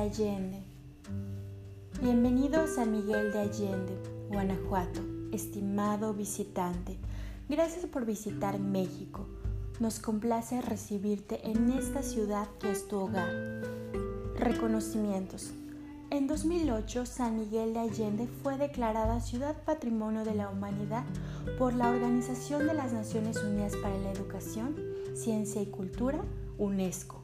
[0.00, 0.62] Allende.
[2.00, 3.98] Bienvenido a San Miguel de Allende,
[4.30, 6.96] Guanajuato, estimado visitante.
[7.50, 9.26] Gracias por visitar México.
[9.78, 13.28] Nos complace recibirte en esta ciudad que es tu hogar.
[14.36, 15.52] Reconocimientos.
[16.08, 21.04] En 2008, San Miguel de Allende fue declarada Ciudad Patrimonio de la Humanidad
[21.58, 24.76] por la Organización de las Naciones Unidas para la Educación,
[25.14, 26.24] Ciencia y Cultura,
[26.56, 27.19] UNESCO.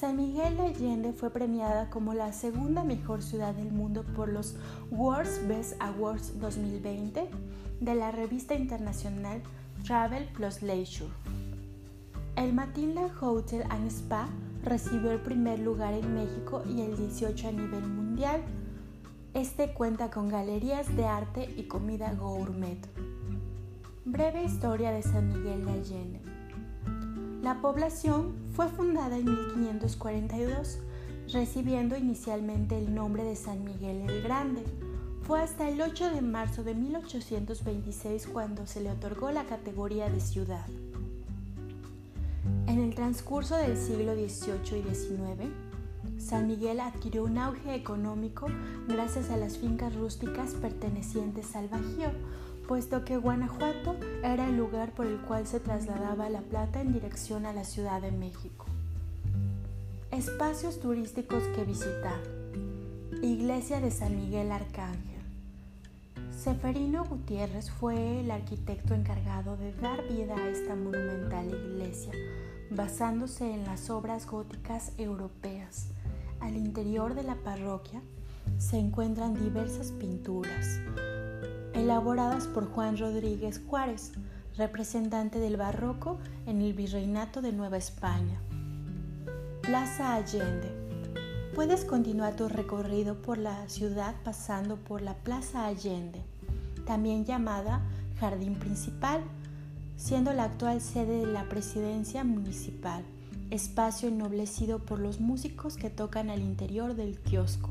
[0.00, 4.56] San Miguel de Allende fue premiada como la segunda mejor ciudad del mundo por los
[4.90, 7.28] World's Best Awards 2020
[7.80, 9.42] de la revista internacional
[9.84, 11.10] Travel Plus Leisure.
[12.34, 14.26] El Matilda Hotel and Spa
[14.64, 18.40] recibió el primer lugar en México y el 18 a nivel mundial.
[19.34, 22.78] Este cuenta con galerías de arte y comida gourmet.
[24.06, 26.29] Breve historia de San Miguel de Allende.
[27.42, 30.78] La población fue fundada en 1542,
[31.32, 34.62] recibiendo inicialmente el nombre de San Miguel el Grande.
[35.22, 40.20] Fue hasta el 8 de marzo de 1826 cuando se le otorgó la categoría de
[40.20, 40.66] ciudad.
[42.66, 45.50] En el transcurso del siglo XVIII y XIX,
[46.18, 48.48] San Miguel adquirió un auge económico
[48.86, 52.10] gracias a las fincas rústicas pertenecientes al Bajío,
[52.66, 57.46] puesto que Guanajuato era el lugar por el cual se trasladaba la plata en dirección
[57.46, 58.66] a la Ciudad de México.
[60.10, 62.20] Espacios turísticos que visitar.
[63.22, 65.20] Iglesia de San Miguel Arcángel.
[66.36, 72.12] Seferino Gutiérrez fue el arquitecto encargado de dar vida a esta monumental iglesia,
[72.70, 75.88] basándose en las obras góticas europeas.
[76.40, 78.00] Al interior de la parroquia
[78.58, 80.80] se encuentran diversas pinturas,
[81.80, 84.12] elaboradas por Juan Rodríguez Juárez,
[84.56, 88.40] representante del barroco en el Virreinato de Nueva España.
[89.62, 90.70] Plaza Allende.
[91.54, 96.22] Puedes continuar tu recorrido por la ciudad pasando por la Plaza Allende,
[96.86, 97.80] también llamada
[98.18, 99.22] Jardín Principal
[100.00, 103.04] siendo la actual sede de la presidencia municipal,
[103.50, 107.68] espacio ennoblecido por los músicos que tocan al interior del kiosco.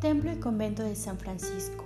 [0.00, 1.84] Templo y convento de San Francisco.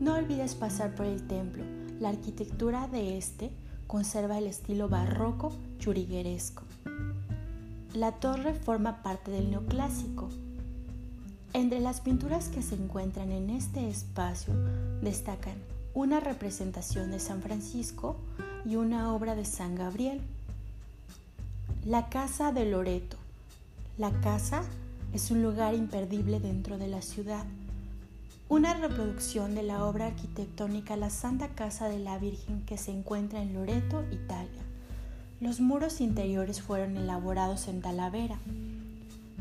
[0.00, 1.64] No olvides pasar por el templo.
[2.00, 3.50] La arquitectura de este
[3.86, 6.64] conserva el estilo barroco churigueresco.
[7.94, 10.28] La torre forma parte del neoclásico.
[11.52, 14.52] Entre las pinturas que se encuentran en este espacio
[15.00, 15.54] destacan
[15.94, 18.16] una representación de San Francisco
[18.66, 20.20] y una obra de San Gabriel.
[21.86, 23.16] La Casa de Loreto.
[23.96, 24.64] La casa
[25.12, 27.44] es un lugar imperdible dentro de la ciudad.
[28.48, 33.40] Una reproducción de la obra arquitectónica La Santa Casa de la Virgen que se encuentra
[33.40, 34.62] en Loreto, Italia.
[35.40, 38.38] Los muros interiores fueron elaborados en Talavera.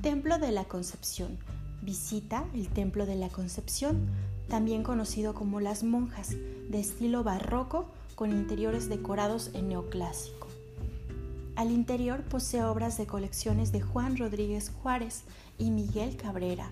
[0.02, 1.38] Templo de la Concepción.
[1.82, 4.08] Visita el Templo de la Concepción
[4.48, 6.36] también conocido como Las Monjas,
[6.70, 10.48] de estilo barroco con interiores decorados en neoclásico.
[11.56, 15.24] Al interior posee obras de colecciones de Juan Rodríguez Juárez
[15.58, 16.72] y Miguel Cabrera.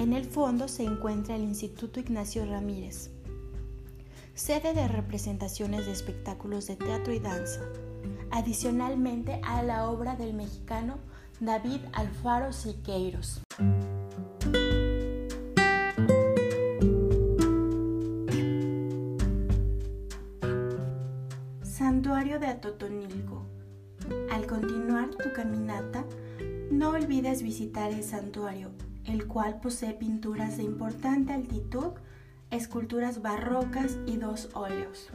[0.00, 3.10] En el fondo se encuentra el Instituto Ignacio Ramírez,
[4.32, 7.60] sede de representaciones de espectáculos de teatro y danza,
[8.30, 10.96] adicionalmente a la obra del mexicano
[11.38, 13.42] David Alfaro Siqueiros.
[21.62, 23.44] Santuario de Atotonilco.
[24.32, 26.06] Al continuar tu caminata,
[26.70, 28.70] no olvides visitar el santuario,
[29.10, 31.92] el cual posee pinturas de importante altitud,
[32.50, 35.10] esculturas barrocas y dos óleos.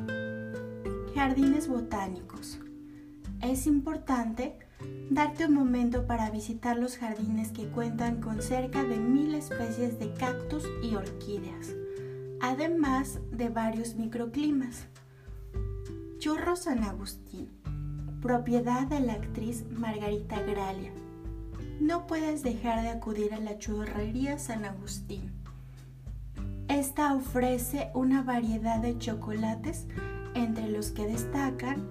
[1.16, 2.59] Jardines botánicos.
[3.41, 4.57] Es importante
[5.09, 10.13] darte un momento para visitar los jardines que cuentan con cerca de mil especies de
[10.13, 11.73] cactus y orquídeas,
[12.41, 14.87] además de varios microclimas.
[16.17, 17.49] Churro San Agustín,
[18.22, 20.91] propiedad de la actriz Margarita Gralia.
[21.79, 25.31] No puedes dejar de acudir a la churrería San Agustín.
[26.67, 29.85] Esta ofrece una variedad de chocolates
[30.34, 31.87] entre los que destacan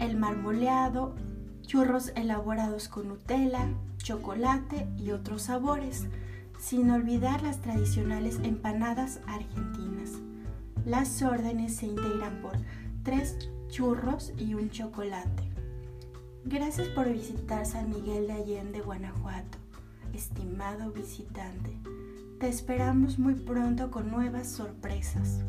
[0.00, 1.14] el marmoleado,
[1.62, 3.68] churros elaborados con Nutella,
[3.98, 6.06] chocolate y otros sabores,
[6.58, 10.10] sin olvidar las tradicionales empanadas argentinas.
[10.84, 12.52] Las órdenes se integran por
[13.02, 13.36] tres
[13.68, 15.53] churros y un chocolate.
[16.46, 19.56] Gracias por visitar San Miguel de Allende, Guanajuato,
[20.12, 21.70] estimado visitante.
[22.38, 25.42] Te esperamos muy pronto con nuevas sorpresas.